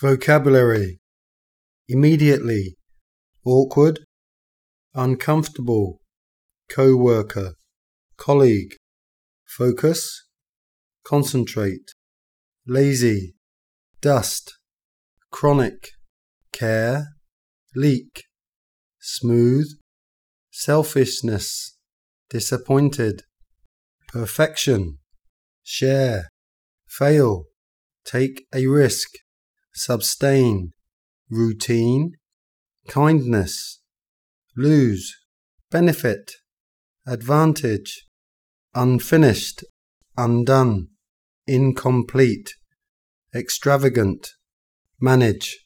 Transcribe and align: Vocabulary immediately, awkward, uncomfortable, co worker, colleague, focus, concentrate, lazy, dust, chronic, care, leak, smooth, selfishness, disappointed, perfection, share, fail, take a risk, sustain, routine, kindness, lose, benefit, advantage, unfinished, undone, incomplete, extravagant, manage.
Vocabulary 0.00 1.00
immediately, 1.88 2.76
awkward, 3.46 4.00
uncomfortable, 4.94 6.00
co 6.68 6.94
worker, 6.94 7.54
colleague, 8.18 8.76
focus, 9.46 10.26
concentrate, 11.02 11.92
lazy, 12.66 13.34
dust, 14.02 14.58
chronic, 15.30 15.92
care, 16.52 17.06
leak, 17.74 18.24
smooth, 19.00 19.66
selfishness, 20.50 21.78
disappointed, 22.28 23.22
perfection, 24.08 24.98
share, 25.62 26.28
fail, 26.86 27.44
take 28.04 28.44
a 28.54 28.66
risk, 28.66 29.08
sustain, 29.76 30.70
routine, 31.30 32.12
kindness, 32.88 33.80
lose, 34.56 35.14
benefit, 35.70 36.32
advantage, 37.06 38.06
unfinished, 38.74 39.64
undone, 40.16 40.88
incomplete, 41.46 42.54
extravagant, 43.34 44.30
manage. 44.98 45.65